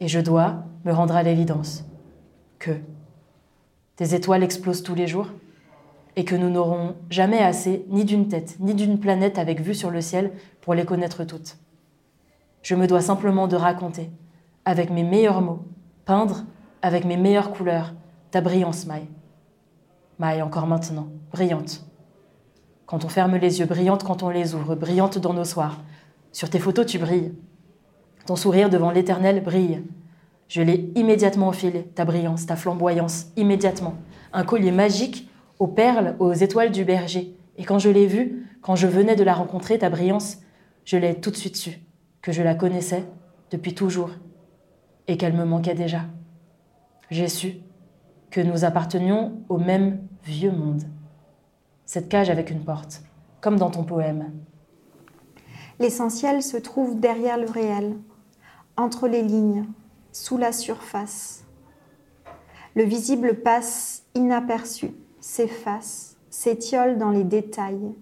[0.01, 1.85] Et je dois me rendre à l'évidence
[2.59, 2.73] que
[3.97, 5.29] tes étoiles explosent tous les jours
[6.17, 9.91] et que nous n'aurons jamais assez ni d'une tête, ni d'une planète avec vue sur
[9.91, 11.59] le ciel pour les connaître toutes.
[12.63, 14.11] Je me dois simplement de raconter,
[14.65, 15.65] avec mes meilleurs mots,
[16.05, 16.45] peindre
[16.83, 17.95] avec mes meilleures couleurs,
[18.31, 19.07] ta brillance, Maï.
[20.19, 21.85] Maï, encore maintenant, brillante.
[22.87, 25.81] Quand on ferme les yeux, brillante quand on les ouvre, brillante dans nos soirs.
[26.33, 27.33] Sur tes photos, tu brilles.
[28.27, 29.83] Ton sourire devant l'éternel brille.
[30.49, 33.95] Je l'ai immédiatement enfilé, ta brillance, ta flamboyance, immédiatement.
[34.33, 37.37] Un collier magique aux perles, aux étoiles du berger.
[37.57, 40.39] Et quand je l'ai vue, quand je venais de la rencontrer, ta brillance,
[40.85, 41.81] je l'ai tout de suite su,
[42.23, 43.05] que je la connaissais
[43.51, 44.11] depuis toujours
[45.07, 46.03] et qu'elle me manquait déjà.
[47.11, 47.57] J'ai su
[48.31, 50.83] que nous appartenions au même vieux monde.
[51.85, 53.03] Cette cage avec une porte,
[53.41, 54.33] comme dans ton poème.
[55.79, 57.97] L'essentiel se trouve derrière le réel,
[58.77, 59.67] entre les lignes,
[60.13, 61.45] sous la surface.
[62.75, 67.95] Le visible passe inaperçu s'efface, s'étiole dans les détails,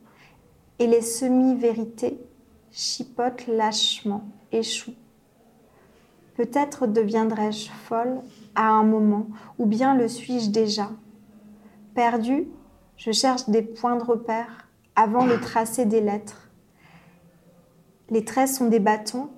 [0.79, 2.19] et les semi-vérités
[2.73, 4.95] chipotent lâchement, échouent.
[6.35, 8.23] Peut-être deviendrai-je folle
[8.55, 9.27] à un moment,
[9.59, 10.91] ou bien le suis-je déjà?
[11.95, 12.49] Perdu,
[12.97, 16.51] je cherche des points de repère avant le tracé des lettres.
[18.11, 19.31] Les traits sont des bâtons,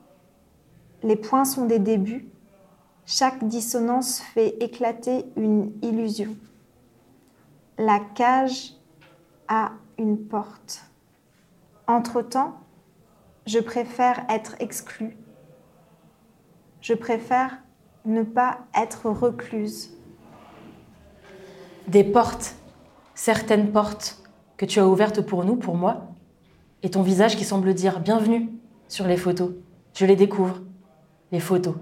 [1.04, 2.28] les points sont des débuts.
[3.06, 6.34] Chaque dissonance fait éclater une illusion
[7.78, 8.74] la cage
[9.48, 10.82] a une porte.
[11.86, 12.54] Entre-temps,
[13.46, 15.16] je préfère être exclue.
[16.80, 17.58] Je préfère
[18.04, 19.96] ne pas être recluse.
[21.88, 22.54] Des portes,
[23.14, 24.22] certaines portes
[24.56, 26.08] que tu as ouvertes pour nous, pour moi,
[26.82, 28.50] et ton visage qui semble dire bienvenue
[28.88, 29.52] sur les photos.
[29.94, 30.60] Je les découvre,
[31.34, 31.74] les photos,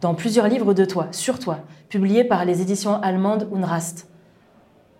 [0.00, 4.08] dans plusieurs livres de toi, sur toi, publiés par les éditions allemandes Unrast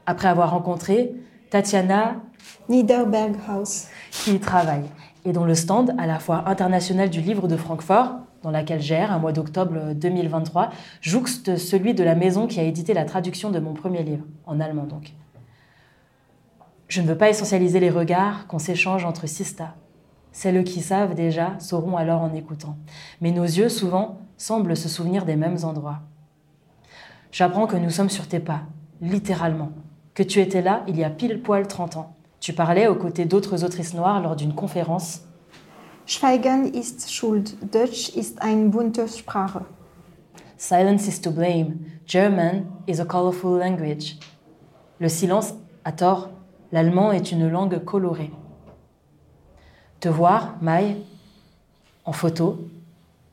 [0.06, 1.12] après avoir rencontré
[1.50, 2.16] Tatiana
[2.68, 4.84] Niederberghaus, qui y travaille,
[5.24, 9.12] et dont le stand à la foire internationale du livre de Francfort, dans laquelle j'erre
[9.12, 13.58] un mois d'octobre 2023, jouxte celui de la maison qui a édité la traduction de
[13.58, 15.12] mon premier livre, en allemand donc.
[16.86, 19.74] Je ne veux pas essentialiser les regards qu'on s'échange entre Sista.
[20.38, 22.76] Celles qui savent déjà sauront alors en écoutant.
[23.20, 25.98] Mais nos yeux, souvent, semblent se souvenir des mêmes endroits.
[27.32, 28.60] J'apprends que nous sommes sur tes pas,
[29.00, 29.72] littéralement,
[30.14, 32.14] que tu étais là il y a pile poil 30 ans.
[32.38, 35.22] Tu parlais aux côtés d'autres autrices noires lors d'une conférence.
[36.06, 37.56] Schweigen ist Schuld.
[37.72, 39.64] Deutsch ist eine bunte Sprache.
[40.56, 41.78] Silence is to blame.
[42.06, 44.20] German is a colorful language.
[45.00, 46.30] Le silence a tort.
[46.70, 48.30] L'allemand est une langue colorée.
[50.00, 50.96] Te voir, Mai,
[52.04, 52.68] en photo,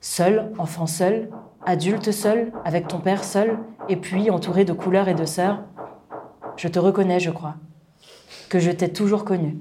[0.01, 1.30] seul, enfant seul,
[1.63, 5.60] adulte seul, avec ton père seul, et puis entouré de couleurs et de sœurs,
[6.58, 7.56] je te reconnais, je crois,
[8.49, 9.58] que je t'ai toujours connu.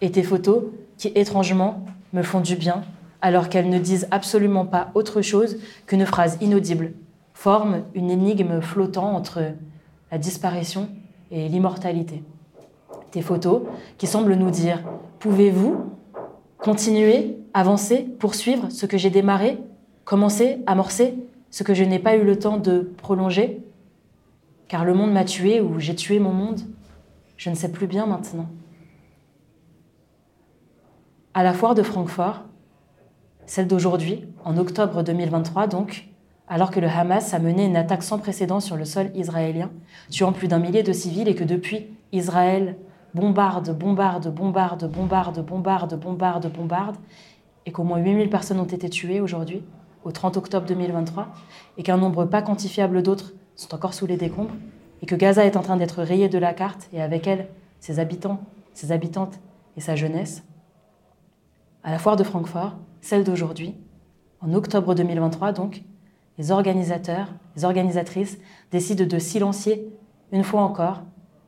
[0.00, 0.64] Et tes photos,
[0.96, 2.84] qui étrangement me font du bien,
[3.20, 5.56] alors qu'elles ne disent absolument pas autre chose
[5.86, 6.92] qu'une phrase inaudible,
[7.34, 9.40] forment une énigme flottant entre
[10.12, 10.88] la disparition
[11.32, 12.22] et l'immortalité.
[13.10, 13.62] Tes photos
[13.98, 14.82] qui semblent nous dire
[15.18, 15.90] Pouvez-vous
[16.62, 19.58] continuer, avancer, poursuivre ce que j'ai démarré,
[20.04, 21.14] commencer, amorcer,
[21.50, 23.60] ce que je n'ai pas eu le temps de prolonger
[24.68, 26.62] car le monde m'a tué ou j'ai tué mon monde,
[27.36, 28.46] je ne sais plus bien maintenant.
[31.34, 32.44] À la foire de Francfort,
[33.44, 36.08] celle d'aujourd'hui, en octobre 2023 donc,
[36.48, 39.70] alors que le Hamas a mené une attaque sans précédent sur le sol israélien,
[40.10, 42.76] tuant plus d'un millier de civils et que depuis, Israël
[43.14, 46.96] bombarde, bombarde, bombarde, bombarde, bombarde, bombarde, bombarde,
[47.66, 49.62] et qu'au moins 8000 personnes ont été tuées aujourd'hui,
[50.04, 51.28] au 30 octobre 2023,
[51.78, 54.54] et qu'un nombre pas quantifiable d'autres sont encore sous les décombres
[55.02, 57.48] et que Gaza est en train d'être rayée de la carte et avec elle
[57.80, 58.40] ses habitants,
[58.72, 59.40] ses habitantes
[59.76, 60.44] et sa jeunesse,
[61.82, 63.74] à la foire de Francfort, celle d'aujourd'hui,
[64.40, 65.82] en octobre 2023 donc,
[66.38, 68.38] les organisateurs, les organisatrices
[68.70, 69.92] décident de silencier
[70.30, 71.02] une fois encore,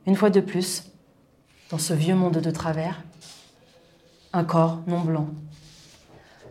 [0.05, 0.91] une fois de plus,
[1.71, 3.03] dans ce vieux monde de travers,
[4.33, 5.27] un corps non blanc.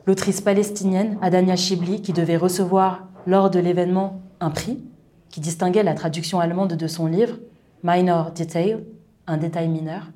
[0.07, 4.83] L'autrice palestinienne Adania Shibli, qui devait recevoir lors de l'événement un prix,
[5.31, 7.37] qui distinguait la traduction allemande de son livre,
[7.83, 8.85] Minor Detail,
[9.27, 10.11] un détail mineur,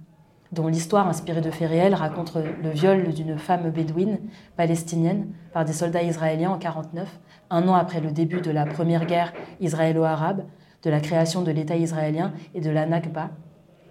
[0.52, 4.18] dont l'histoire inspirée de faits réels raconte le viol d'une femme bédouine
[4.56, 9.06] palestinienne par des soldats israéliens en 1949, un an après le début de la première
[9.06, 10.44] guerre israélo-arabe,
[10.82, 13.30] de la création de l'État israélien et de la Nakba,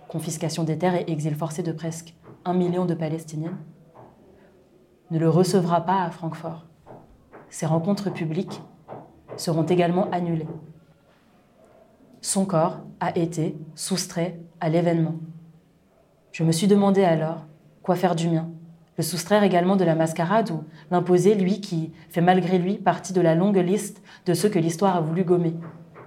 [0.07, 2.15] confiscation des terres et exil forcé de presque
[2.45, 3.57] un million de Palestiniennes,
[5.11, 6.65] ne le recevra pas à Francfort.
[7.49, 8.61] Ces rencontres publiques
[9.37, 10.47] seront également annulées.
[12.21, 15.15] Son corps a été soustrait à l'événement.
[16.31, 17.45] Je me suis demandé alors
[17.83, 18.49] quoi faire du mien.
[18.97, 23.21] Le soustraire également de la mascarade ou l'imposer, lui qui fait malgré lui partie de
[23.21, 25.53] la longue liste de ceux que l'histoire a voulu gommer.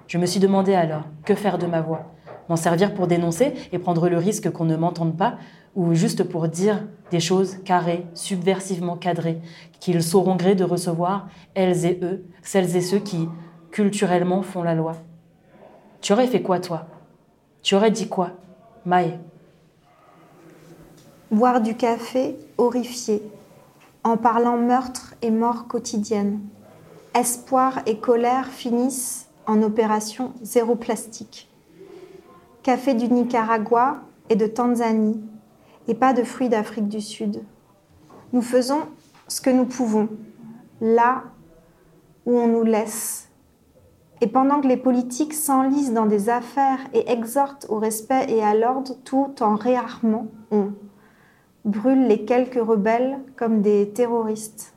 [0.08, 2.12] Je me suis demandé alors que faire de ma voix
[2.50, 5.36] M'en servir pour dénoncer et prendre le risque qu'on ne m'entende pas
[5.76, 9.40] ou juste pour dire des choses carrées, subversivement cadrées,
[9.78, 13.28] qu'ils sauront gré de recevoir, elles et eux, celles et ceux qui,
[13.70, 14.96] culturellement, font la loi.
[16.00, 16.86] Tu aurais fait quoi, toi?
[17.62, 18.30] Tu aurais dit quoi
[18.84, 19.20] Maï
[21.30, 23.22] Boire du café, horrifié,
[24.02, 26.40] en parlant meurtre et mort quotidienne.
[27.14, 31.49] Espoir et colère finissent en opération zéro plastique.
[32.62, 35.18] Café du Nicaragua et de Tanzanie,
[35.88, 37.42] et pas de fruits d'Afrique du Sud.
[38.34, 38.82] Nous faisons
[39.28, 40.10] ce que nous pouvons,
[40.82, 41.24] là
[42.26, 43.30] où on nous laisse.
[44.20, 48.54] Et pendant que les politiques s'enlisent dans des affaires et exhortent au respect et à
[48.54, 50.74] l'ordre tout en réarmant, on
[51.64, 54.74] brûle les quelques rebelles comme des terroristes.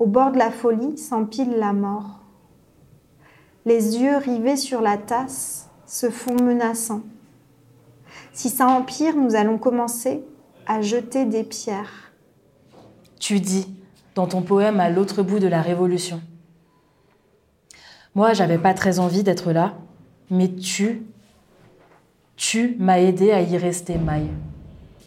[0.00, 2.18] Au bord de la folie s'empile la mort.
[3.64, 7.02] Les yeux rivés sur la tasse se font menaçants.
[8.32, 10.22] Si ça empire, nous allons commencer
[10.64, 12.12] à jeter des pierres.
[13.18, 13.66] Tu dis
[14.14, 16.22] dans ton poème à l'autre bout de la Révolution.
[18.14, 19.74] Moi, j'avais pas très envie d'être là,
[20.30, 21.02] mais tu,
[22.36, 24.28] tu m'as aidé à y rester, Maï.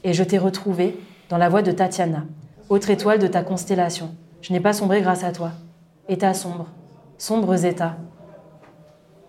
[0.04, 2.26] Et je t'ai retrouvé dans la voie de Tatiana,
[2.68, 4.14] autre étoile de ta constellation.
[4.42, 5.52] Je n'ai pas sombré grâce à toi.
[6.10, 6.68] État sombre,
[7.18, 7.96] sombres états.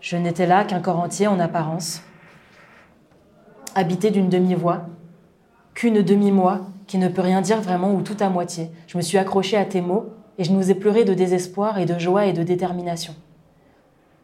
[0.05, 2.03] Je n'étais là qu'un corps entier en apparence,
[3.75, 4.83] habité d'une demi-voix,
[5.73, 8.71] qu'une demi-moi qui ne peut rien dire vraiment ou tout à moitié.
[8.87, 11.87] Je me suis accrochée à tes mots et je nous ai pleuré de désespoir et
[11.87, 13.14] de joie et de détermination.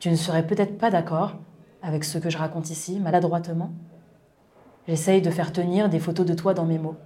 [0.01, 1.37] Tu ne serais peut-être pas d'accord
[1.81, 3.71] avec ce que je raconte ici, maladroitement?
[4.87, 6.97] J'essaye de faire tenir des photos de toi dans mes mots.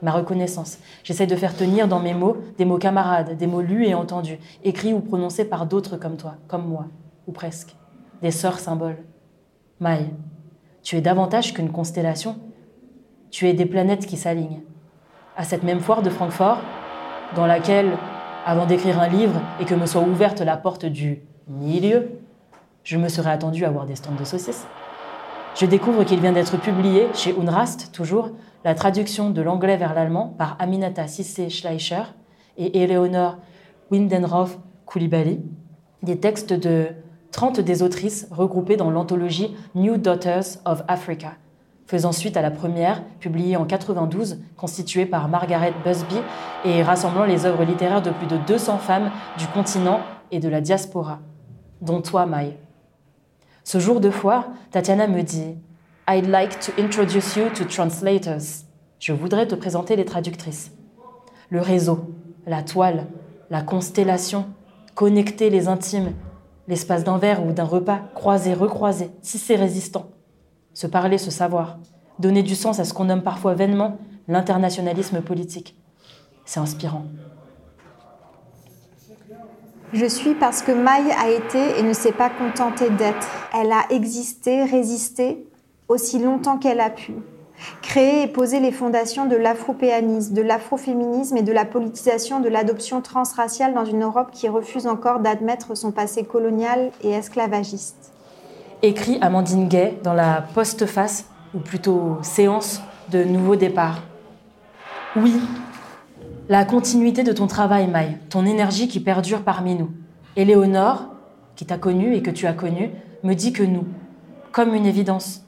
[0.00, 0.78] Ma reconnaissance.
[1.04, 4.38] J'essaye de faire tenir dans mes mots des mots camarades, des mots lus et entendus,
[4.64, 6.86] écrits ou prononcés par d'autres comme toi, comme moi,
[7.26, 7.76] ou presque.
[8.22, 8.98] Des sœurs symboles.
[9.80, 10.08] Maï,
[10.82, 12.36] tu es davantage qu'une constellation.
[13.32, 14.62] Tu es des planètes qui s'alignent.
[15.36, 16.58] À cette même foire de Francfort,
[17.34, 17.96] dans laquelle,
[18.46, 22.10] avant d'écrire un livre et que me soit ouverte la porte du milieu,
[22.84, 24.66] je me serais attendu à voir des stands de saucisses.
[25.56, 28.30] Je découvre qu'il vient d'être publié chez Unrast, toujours,
[28.64, 32.04] la traduction de l'anglais vers l'allemand par Aminata Sissé Schleicher
[32.56, 33.38] et Eleonore
[33.90, 35.40] Windenroth Koulibaly,
[36.02, 36.88] des textes de
[37.32, 41.32] 30 des autrices regroupées dans l'anthologie New Daughters of Africa,
[41.86, 46.16] faisant suite à la première, publiée en 92, constituée par Margaret Busby
[46.64, 50.60] et rassemblant les œuvres littéraires de plus de 200 femmes du continent et de la
[50.60, 51.20] diaspora,
[51.80, 52.54] dont toi, Maï.
[53.64, 55.56] Ce jour de foire, Tatiana me dit
[56.08, 58.64] I'd like to introduce you to translators.
[58.98, 60.72] Je voudrais te présenter les traductrices.
[61.48, 62.10] Le réseau,
[62.46, 63.06] la toile,
[63.50, 64.46] la constellation,
[64.94, 66.12] connecter les intimes,
[66.68, 70.06] l'espace d'un verre ou d'un repas, croiser, recroiser, tisser résistant,
[70.74, 71.78] se parler, se savoir,
[72.18, 73.98] donner du sens à ce qu'on nomme parfois vainement
[74.28, 75.76] l'internationalisme politique.
[76.44, 77.04] C'est inspirant.
[79.92, 83.28] Je suis parce que Maï a été et ne s'est pas contentée d'être.
[83.52, 85.46] Elle a existé, résisté
[85.88, 87.12] aussi longtemps qu'elle a pu.
[87.82, 93.00] Créer et poser les fondations de l'afropéanisme, de l'afroféminisme et de la politisation de l'adoption
[93.00, 98.12] transraciale dans une Europe qui refuse encore d'admettre son passé colonial et esclavagiste.
[98.82, 104.02] Écrit Amandine Gay dans la postface, ou plutôt séance de nouveau départ.
[105.16, 105.34] Oui,
[106.48, 109.90] la continuité de ton travail, Maï, ton énergie qui perdure parmi nous.
[110.36, 111.08] Éléonore,
[111.56, 112.90] qui t'a connue et que tu as connue,
[113.22, 113.84] me dit que nous,
[114.50, 115.44] comme une évidence.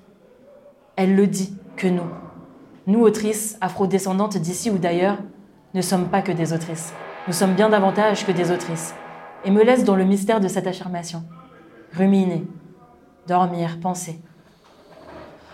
[0.96, 2.10] Elle le dit, que nous.
[2.86, 5.18] Nous, autrices, afrodescendantes d'ici ou d'ailleurs,
[5.74, 6.92] ne sommes pas que des autrices.
[7.26, 8.94] Nous sommes bien davantage que des autrices.
[9.44, 11.24] Et me laisse dans le mystère de cette affirmation.
[11.92, 12.44] Ruminer,
[13.26, 14.20] dormir, penser.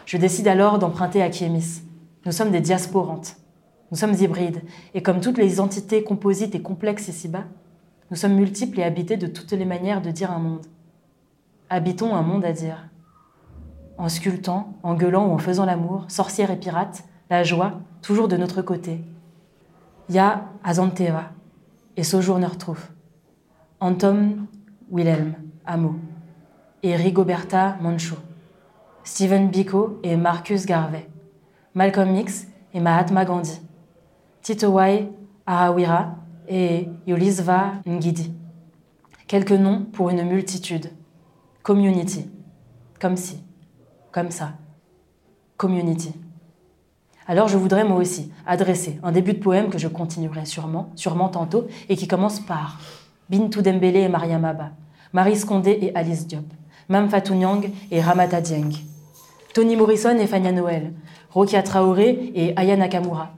[0.07, 1.83] Je décide alors d'emprunter à Kiemis.
[2.27, 3.37] Nous sommes des diasporantes.
[3.91, 4.62] Nous sommes hybrides.
[4.95, 7.45] Et comme toutes les entités composites et complexes ici-bas,
[8.11, 10.66] nous sommes multiples et habités de toutes les manières de dire un monde.
[11.68, 12.89] Habitons un monde à dire
[14.01, 18.37] en sculptant, en gueulant ou en faisant l'amour, sorcière et pirate, la joie toujours de
[18.39, 19.05] notre côté.
[20.09, 21.33] Ya Azanteva
[21.99, 22.91] et Sojourner Truth,
[23.79, 24.47] Anton
[24.91, 25.35] Wilhelm
[25.67, 25.97] Amo
[26.83, 28.15] et Rigoberta Manchu,
[29.05, 31.07] Stephen Biko et Marcus Garvey,
[31.75, 33.61] Malcolm X et Mahatma Gandhi,
[34.41, 35.11] Tito Wai
[35.45, 36.15] Arawira
[36.49, 38.33] et Yolisva Ngidi.
[39.27, 40.91] Quelques noms pour une multitude.
[41.63, 42.31] Community.
[42.99, 43.45] Comme si.
[44.13, 44.53] Comme ça.
[45.57, 46.13] Community.
[47.29, 51.29] Alors je voudrais moi aussi adresser un début de poème que je continuerai sûrement, sûrement
[51.29, 52.81] tantôt, et qui commence par
[53.29, 54.71] Bintou Dembélé et Mariam Abba,
[55.13, 56.47] Marie Scondé et Alice Diop,
[56.89, 58.73] Mam Fatou Nyang et Ramata Dieng,
[59.55, 60.93] Tony Morrison et Fania Noël,
[61.31, 63.31] Rokia Traoré et Aya Nakamura,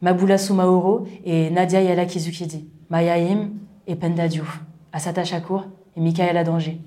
[0.00, 3.50] Maboula Soumaoro et Nadia Yala Kizukidi, Maya Im
[3.86, 5.66] et Penda Diouf, Asata Shakur
[5.96, 6.80] et Michaela Danger,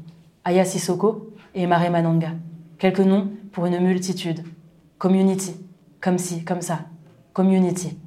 [0.43, 2.31] Aya Sissoko et Mare Mananga.
[2.77, 4.43] Quelques noms pour une multitude.
[4.99, 5.55] Community,
[5.99, 6.81] comme si, comme ça.
[7.33, 7.97] Community.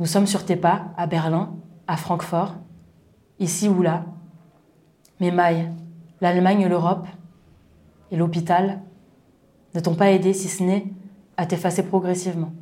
[0.00, 1.54] Nous sommes sur tes pas, à Berlin,
[1.86, 2.54] à Francfort,
[3.38, 4.06] ici ou là.
[5.20, 5.70] Mais Maï,
[6.20, 7.06] l'Allemagne, l'Europe
[8.10, 8.80] et l'hôpital
[9.74, 10.86] ne t'ont pas aidé si ce n'est
[11.36, 12.52] à t'effacer progressivement.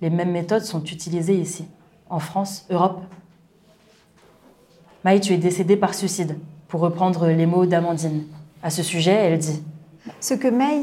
[0.00, 1.66] Les mêmes méthodes sont utilisées ici,
[2.10, 3.02] en France, Europe.
[5.04, 6.36] Maï, tu es décédée par suicide,
[6.66, 8.24] pour reprendre les mots d'Amandine.
[8.62, 9.60] À ce sujet, elle dit
[10.20, 10.82] Ce que May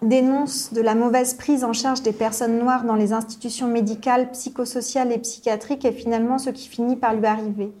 [0.00, 5.10] dénonce de la mauvaise prise en charge des personnes noires dans les institutions médicales, psychosociales
[5.10, 7.72] et psychiatriques est finalement ce qui finit par lui arriver.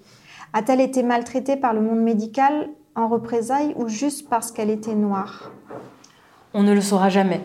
[0.52, 5.52] A-t-elle été maltraitée par le monde médical en représailles ou juste parce qu'elle était noire?
[6.52, 7.42] On ne le saura jamais.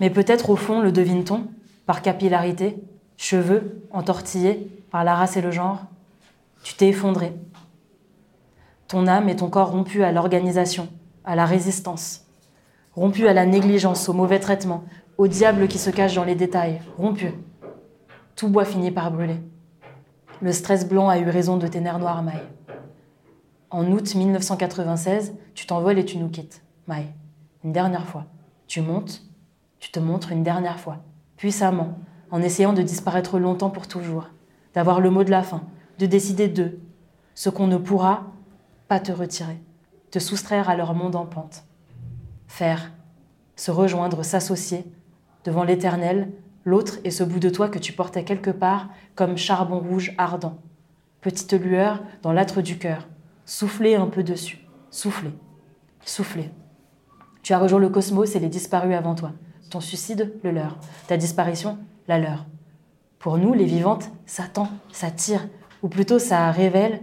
[0.00, 1.44] Mais peut-être au fond le devine-t-on,
[1.86, 2.76] par capillarité,
[3.16, 5.84] cheveux entortillés par la race et le genre?
[6.64, 7.32] Tu t'es effondré.
[8.88, 10.88] Ton âme et ton corps rompus à l'organisation,
[11.22, 12.24] à la résistance,
[12.94, 14.84] rompus à la négligence, au mauvais traitement,
[15.18, 17.34] au diable qui se cache dans les détails, rompus.
[18.34, 19.36] Tout bois finit par brûler.
[20.40, 22.40] Le stress blanc a eu raison de tes nerfs noirs, Maï.
[23.68, 27.04] En août 1996, tu t'envoles et tu nous quittes, Maï.
[27.64, 28.24] Une dernière fois.
[28.68, 29.22] Tu montes,
[29.80, 30.98] tu te montres une dernière fois,
[31.36, 31.98] puissamment,
[32.30, 34.28] en essayant de disparaître longtemps pour toujours,
[34.72, 35.60] d'avoir le mot de la fin,
[35.98, 36.78] de décider d'eux,
[37.34, 38.24] ce qu'on ne pourra
[38.88, 39.60] pas te retirer,
[40.10, 41.64] te soustraire à leur monde en pente.
[42.46, 42.90] Faire,
[43.54, 44.84] se rejoindre, s'associer,
[45.44, 46.32] devant l'éternel,
[46.64, 50.58] l'autre et ce bout de toi que tu portais quelque part comme charbon rouge ardent.
[51.20, 53.06] Petite lueur dans l'âtre du cœur,
[53.44, 54.58] souffler un peu dessus,
[54.90, 55.32] souffler,
[56.04, 56.50] souffler.
[57.42, 59.32] Tu as rejoint le cosmos et les disparus avant toi.
[59.70, 60.78] Ton suicide, le leur.
[61.06, 62.46] Ta disparition, la leur.
[63.18, 65.46] Pour nous, les vivantes, ça tend, ça tire,
[65.82, 67.02] ou plutôt ça révèle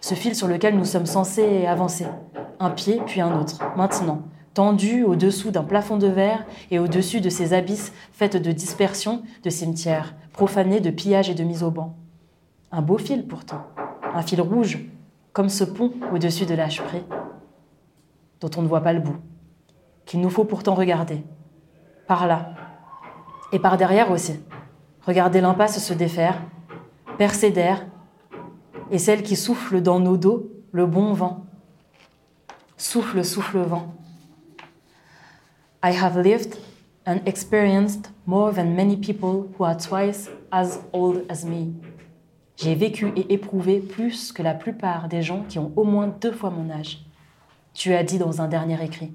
[0.00, 2.06] ce fil sur lequel nous sommes censés avancer.
[2.58, 4.22] Un pied, puis un autre, maintenant,
[4.54, 9.50] tendu au-dessous d'un plafond de verre et au-dessus de ces abysses faits de dispersion, de
[9.50, 11.96] cimetières, profanés de pillages et de mise au banc.
[12.72, 13.62] Un beau fil pourtant,
[14.14, 14.78] un fil rouge,
[15.32, 17.04] comme ce pont au-dessus de l'âche-pré,
[18.40, 19.16] dont on ne voit pas le bout,
[20.06, 21.24] qu'il nous faut pourtant regarder,
[22.06, 22.50] par là,
[23.52, 24.40] et par derrière aussi.
[25.06, 26.40] Regarder l'impasse se défaire,
[27.18, 27.86] percer d'air,
[28.90, 31.46] et celle qui souffle dans nos dos le bon vent.
[32.76, 33.94] Souffle, souffle vent.
[35.82, 36.56] I have lived
[37.06, 41.72] and experienced more than many people who are twice as old as me.
[42.56, 46.32] J'ai vécu et éprouvé plus que la plupart des gens qui ont au moins deux
[46.32, 47.06] fois mon âge.
[47.72, 49.14] Tu as dit dans un dernier écrit.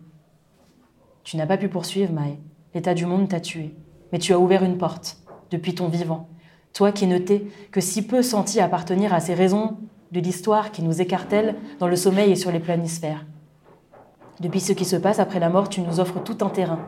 [1.23, 2.39] Tu n'as pas pu poursuivre, Maë.
[2.73, 3.76] L'état du monde t'a tué.
[4.11, 5.17] Mais tu as ouvert une porte,
[5.51, 6.28] depuis ton vivant.
[6.76, 9.78] Toi qui ne t'es que si peu senti appartenir à ces raisons
[10.11, 13.26] de l'histoire qui nous écartèlent dans le sommeil et sur les planisphères.
[14.41, 16.80] Depuis ce qui se passe après la mort, tu nous offres tout un terrain,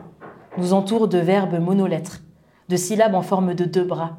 [0.58, 2.20] nous entoure de verbes monolettres,
[2.68, 4.18] de syllabes en forme de deux bras,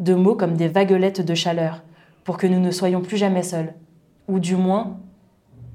[0.00, 1.84] de mots comme des vaguelettes de chaleur,
[2.24, 3.74] pour que nous ne soyons plus jamais seuls,
[4.26, 4.98] ou du moins,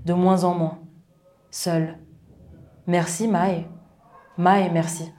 [0.05, 0.79] de moins en moins,
[1.49, 1.97] seuls.
[2.87, 3.65] Merci, Maë.
[4.37, 5.13] Maë, merci.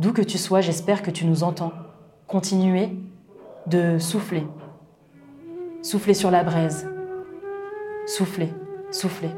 [0.00, 1.72] D'où que tu sois, j'espère que tu nous entends.
[2.26, 2.90] Continuez
[3.68, 4.44] de souffler.
[5.80, 6.88] Souffler sur la braise.
[8.06, 8.52] Souffler,
[8.90, 9.30] souffler.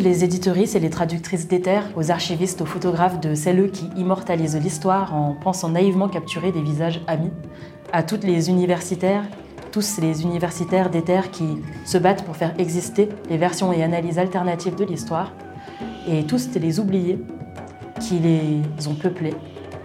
[0.00, 5.14] Les éditorices et les traductrices d'éther, aux archivistes, aux photographes de celles qui immortalisent l'histoire
[5.14, 7.30] en pensant naïvement capturer des visages amis,
[7.92, 9.24] à toutes les universitaires,
[9.72, 14.74] tous les universitaires d'éther qui se battent pour faire exister les versions et analyses alternatives
[14.74, 15.32] de l'histoire,
[16.08, 17.18] et tous les oubliés
[18.00, 19.34] qui les ont peuplés,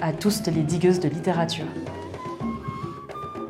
[0.02, 1.66] à tous les digueuses de littérature.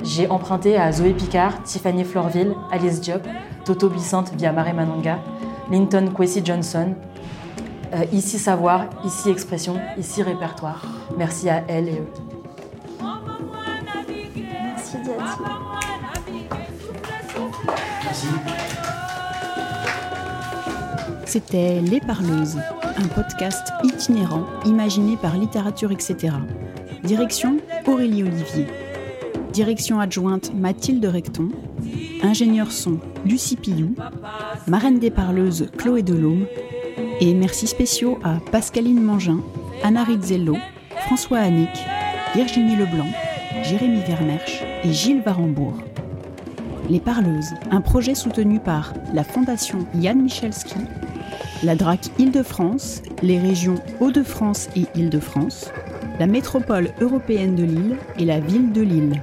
[0.03, 3.23] J'ai emprunté à Zoé Picard, Tiffany Florville, Alice Diop,
[3.65, 5.19] Toto Bissante via Mare Manonga,
[5.71, 6.95] Linton Kwesi Johnson.
[7.93, 10.83] Euh, ici savoir, ici expression, ici répertoire.
[11.17, 12.07] Merci à elle et eux.
[14.63, 15.65] Merci Diati.
[21.25, 22.57] C'était Les Parleuses,
[22.97, 26.33] un podcast itinérant imaginé par Littérature etc.
[27.03, 27.57] Direction
[27.87, 28.67] Aurélie Olivier.
[29.51, 31.49] Direction adjointe Mathilde Recton.
[32.25, 33.93] Ingénieur son Lucie Pillou.
[34.67, 36.47] Marraine des parleuses Chloé Delhomme.
[37.21, 39.41] Et merci spéciaux à Pascaline Mangin,
[39.83, 40.57] Anna Rizzello,
[41.05, 41.69] François Annick,
[42.33, 43.07] Virginie Leblanc,
[43.63, 45.75] Jérémy Vermersch et Gilles Varembourg.
[46.89, 50.79] Les Parleuses, un projet soutenu par la Fondation Yann Michalski,
[51.63, 55.71] la DRAC Île-de-France, les régions Hauts-de-France et Île-de-France,
[56.19, 59.21] la métropole européenne de Lille et la ville de Lille.